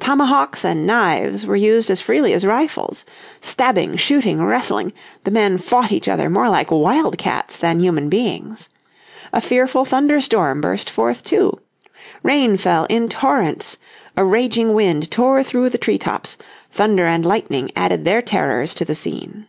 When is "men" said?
5.30-5.56